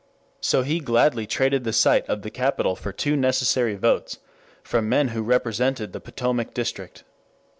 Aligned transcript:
So 0.39 0.63
he 0.63 0.79
gladly 0.79 1.27
traded 1.27 1.63
the 1.63 1.71
site 1.71 2.09
of 2.09 2.23
the 2.23 2.31
capitol 2.31 2.75
for 2.75 2.91
two 2.91 3.15
necessary 3.15 3.75
votes 3.75 4.17
from 4.63 4.89
men 4.89 5.09
who 5.09 5.21
represented 5.21 5.93
the 5.93 6.01
Potomac 6.01 6.55
district. 6.55 7.03